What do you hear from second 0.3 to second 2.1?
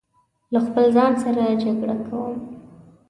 له خپل ځان سره جګړه